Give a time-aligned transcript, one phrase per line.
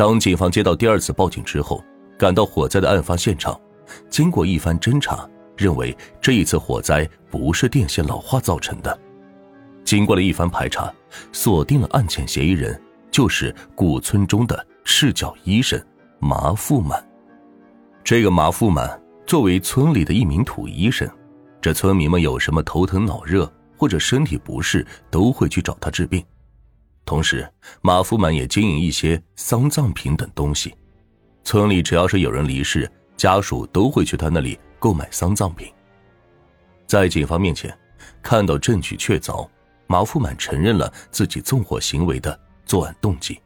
[0.00, 1.84] 当警方接到第二次报警之后，
[2.18, 3.60] 赶到火灾的案发现场，
[4.08, 5.28] 经过一番侦查，
[5.58, 8.98] 认为这一次火灾不是电线老化造成的。
[9.84, 10.90] 经过了一番排查，
[11.32, 15.78] 锁定了案件嫌疑人就是古村中的赤脚医生
[16.18, 17.06] 麻富满。
[18.02, 21.06] 这个麻富满作为村里的一名土医生，
[21.60, 26.24] 这村民们有什么头疼脑热或者身体不适，都会去找他治病。
[27.10, 27.44] 同时，
[27.80, 30.72] 马富满也经营一些丧葬品等东西。
[31.42, 35.66] 村里只要是有人离世，家属都会去他那里购买丧葬品。
[36.86, 37.76] 在警方面前，
[38.22, 39.44] 看到证据确凿，
[39.88, 43.40] 马富满承认了自己纵火行为的作案动机。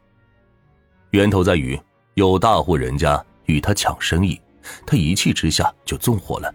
[1.09, 1.75] 源头在于
[2.13, 4.39] 有大户人家与他抢生意，
[4.85, 6.53] 他一气之下就纵火了。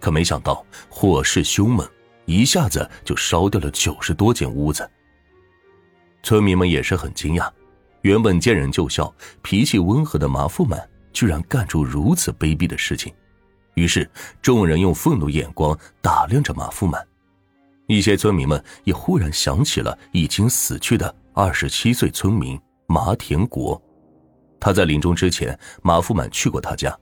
[0.00, 1.86] 可没想到火势凶猛，
[2.24, 4.90] 一下子就烧掉了九十多间屋子。
[6.22, 7.50] 村民们也是很惊讶，
[8.02, 13.12] 原本见人就笑、脾气温和的麻富满，居然干出如此卑鄙的事情。
[13.74, 14.08] 于是，
[14.42, 17.06] 众人用愤怒眼光打量着马富满。
[17.86, 23.80] 一些村民们也忽然想起了已经死去的二十七岁村民马田国，
[24.60, 26.96] 他在临终之前，马富满去过他家。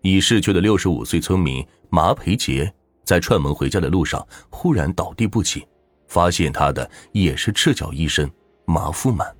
[0.00, 2.72] 已逝去的六十五岁村民马培杰，
[3.04, 5.66] 在串门回家的路上忽然倒地不起。
[6.08, 8.28] 发现他的也是赤脚医生
[8.64, 9.32] 马富满，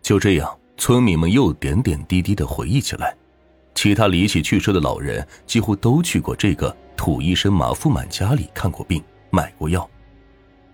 [0.00, 3.14] 就这样，村民们又点点滴滴的回忆起来，
[3.74, 9.88] 其他离奇去世的老人几乎都去过这个土医生马富满家里看过病、买过药，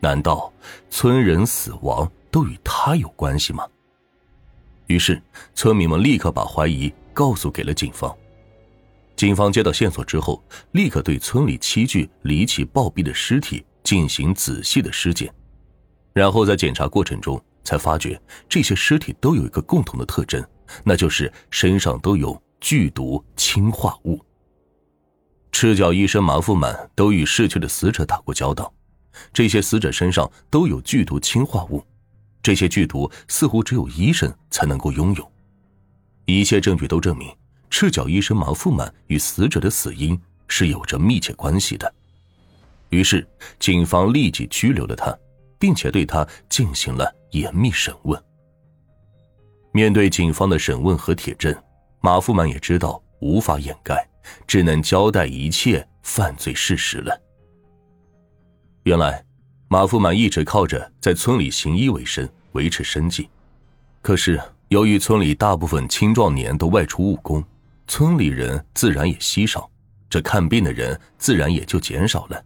[0.00, 0.52] 难道
[0.90, 3.66] 村人死亡都与他有关系吗？
[4.86, 5.20] 于是，
[5.54, 8.14] 村民们立刻把怀疑告诉给了警方。
[9.16, 13.64] 警方接到线索之后，立刻对村里七具离奇暴毙的尸体。
[13.84, 15.32] 进行仔细的尸检，
[16.12, 20.44] 然后在检查过程中才发觉这些尸体都有一个共同的特征，
[20.82, 24.20] 那就是身上都有剧毒氰化物。
[25.52, 28.72] 赤脚医生马富满都与逝去的死者打过交道，
[29.32, 31.84] 这些死者身上都有剧毒氰化物，
[32.42, 35.32] 这些剧毒似乎只有医生才能够拥有。
[36.24, 37.30] 一切证据都证明，
[37.68, 40.18] 赤脚医生马富满与死者的死因
[40.48, 41.94] 是有着密切关系的。
[42.90, 43.26] 于是，
[43.58, 45.16] 警方立即拘留了他，
[45.58, 48.22] 并且对他进行了严密审问。
[49.72, 51.52] 面对警方的审问和铁证，
[52.00, 54.06] 马富满也知道无法掩盖，
[54.46, 57.20] 只能交代一切犯罪事实了。
[58.84, 59.24] 原来，
[59.66, 63.28] 马富满一直靠着在村里行医为生，维持生计。
[64.00, 67.42] 可是，由于村里大部分青壮年都外出务工，
[67.88, 69.68] 村里人自然也稀少，
[70.08, 72.44] 这看病的人自然也就减少了。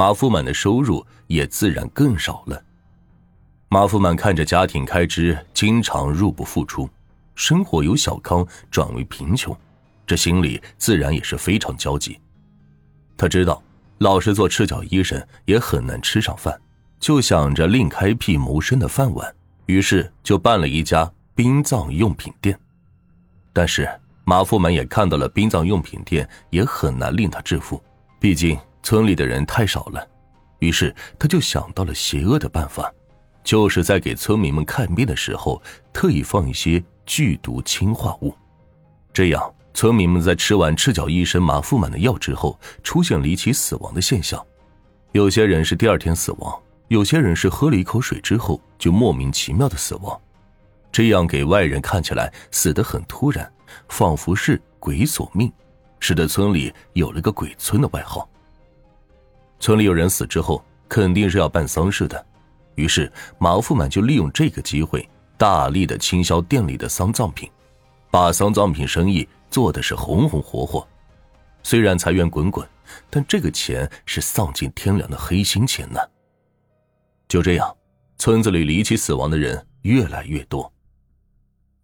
[0.00, 2.64] 马富满的收入也自然更少了。
[3.68, 6.88] 马富满看着家庭开支经常入不敷出，
[7.34, 9.54] 生活由小康转为贫穷，
[10.06, 12.18] 这心里自然也是非常焦急。
[13.14, 13.62] 他知道
[13.98, 16.58] 老是做赤脚医生也很难吃上饭，
[16.98, 19.30] 就想着另开辟谋生的饭碗，
[19.66, 22.58] 于是就办了一家殡葬用品店。
[23.52, 23.86] 但是
[24.24, 27.78] 马富满也看到了殡葬用品店也很难令他致富，
[28.18, 28.58] 毕竟。
[28.82, 30.06] 村里的人太少了，
[30.58, 32.92] 于是他就想到了邪恶的办法，
[33.44, 38.34] 就是在给村民们看病的时候，特意放一些剧毒氰化物，
[39.12, 44.44] 这样村民们在吃完赤脚医生马富满的药之后，出现离奇死亡的现象。
[45.12, 50.20] 有些人是第二天死亡，有些人是喝了一口水之后就莫名其妙的死亡，
[50.92, 53.50] 这样给外人看起来死得很突然，
[53.88, 55.52] 仿佛是鬼索命，
[55.98, 58.28] 使得村里有了个鬼村的外号。
[59.60, 62.26] 村里有人死之后，肯定是要办丧事的，
[62.76, 65.06] 于是马富满就利用这个机会，
[65.36, 67.48] 大力的倾销店里的丧葬品，
[68.10, 70.86] 把丧葬品生意做的是红红火火。
[71.62, 72.66] 虽然财源滚滚，
[73.10, 76.00] 但这个钱是丧尽天良的黑心钱呢。
[77.28, 77.76] 就这样，
[78.16, 80.72] 村子里离奇死亡的人越来越多。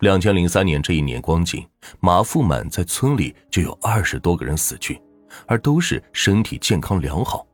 [0.00, 1.66] 两千零三年这一年光景，
[2.00, 5.00] 马富满在村里就有二十多个人死去，
[5.46, 7.46] 而都是身体健康良好。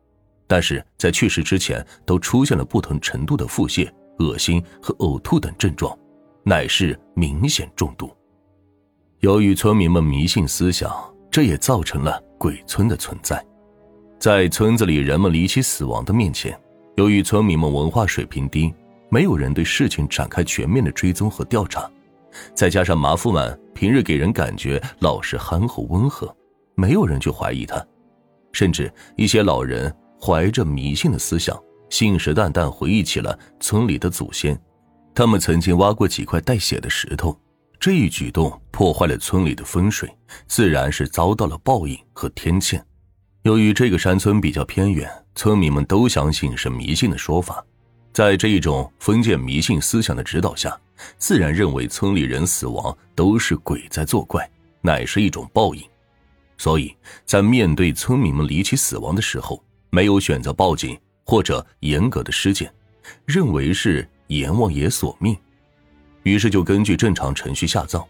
[0.53, 5.99] 但是在去世之前，都出现了不同程度的腹泻、恶心和呕吐等症状，
[6.45, 8.15] 乃是明显中毒。
[9.21, 10.95] 由于村民们迷信思想，
[11.31, 13.43] 这也造成了鬼村的存在。
[14.19, 16.55] 在村子里人们离奇死亡的面前，
[16.97, 18.75] 由于村民们文化水平低，
[19.09, 21.91] 没有人对事情展开全面的追踪和调查，
[22.55, 26.31] 再加上马富满平日给人感觉老实憨厚温和，
[26.75, 27.83] 没有人去怀疑他，
[28.53, 29.91] 甚至一些老人。
[30.25, 31.61] 怀着迷信的思想，
[31.91, 34.57] 信誓旦旦回忆起了村里的祖先，
[35.13, 37.37] 他们曾经挖过几块带血的石头，
[37.81, 40.09] 这一举动破坏了村里的风水，
[40.47, 42.81] 自然是遭到了报应和天谴。
[43.43, 47.65] 由于这个山村比较偏远，村民们都相信是迷信的说法，
[48.13, 50.79] 在这一种封建迷信思想的指导下，
[51.19, 54.49] 自然认为村里人死亡都是鬼在作怪，
[54.83, 55.83] 乃是一种报应。
[56.59, 56.95] 所以
[57.25, 59.61] 在面对村民们离奇死亡的时候，
[59.95, 62.73] 没有选择报警或者严格的尸检，
[63.27, 65.37] 认为是阎王爷索命。
[66.23, 68.03] 于是就根据正常程序下葬，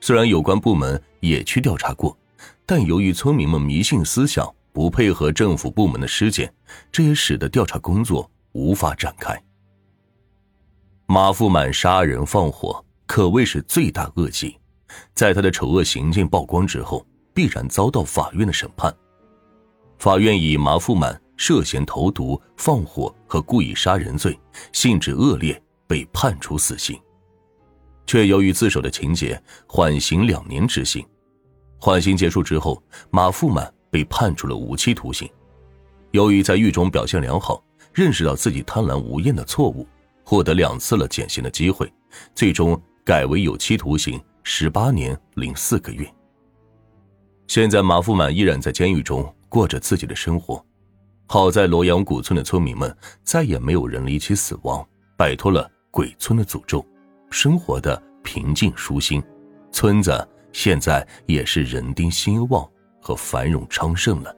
[0.00, 2.18] 虽然有关部门也去调查过，
[2.66, 6.52] 但由于村民们迷信思想，不配合政府部门的尸检，
[6.90, 9.40] 这也使得调查工作无法展开。
[11.06, 14.58] 马富满杀人放火可谓是罪大恶极，
[15.14, 18.92] 在他的丑恶行径曝光之后，必然遭到法院的审判。
[19.98, 24.38] 法院以马富满涉嫌投毒、放火和故意杀人罪，
[24.72, 26.98] 性质恶劣，被判处死刑。
[28.06, 31.04] 却由于自首的情节，缓刑两年执行。
[31.78, 35.28] 缓刑结束之后，马富满被判处了无期徒刑。
[36.12, 37.62] 由于在狱中表现良好，
[37.92, 39.86] 认识到自己贪婪无厌的错误，
[40.24, 41.92] 获得两次了减刑的机会，
[42.34, 46.06] 最终改为有期徒刑十八年零四个月。
[47.56, 50.62] 现在马富满依然在监狱中过着自己的生活。
[51.26, 52.94] 好在罗阳古村的村民们
[53.24, 54.86] 再也没有人离奇死亡，
[55.16, 56.84] 摆脱了鬼村的诅咒。
[57.30, 59.22] 生活的平静舒心，
[59.72, 62.62] 村子现在也是人丁兴旺
[63.00, 64.36] 和繁荣昌盛了。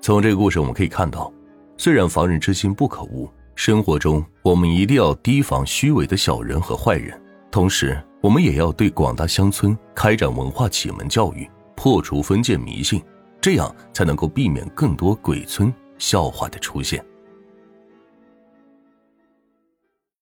[0.00, 1.32] 从这个故事我们可以看到，
[1.76, 11.50] 虽然防人之心不可无，生活中我们一定要提防虚伪的小人和坏人，同时我们也要对广大乡村开展文化启蒙教育，
[11.84, 12.98] 破除封建迷信，
[13.42, 17.04] 这样才能够避免更多鬼村笑话的出现。